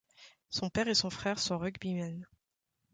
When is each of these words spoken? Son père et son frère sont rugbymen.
Son 0.49 0.71
père 0.71 0.87
et 0.87 0.95
son 0.95 1.11
frère 1.11 1.37
sont 1.37 1.59
rugbymen. 1.59 2.25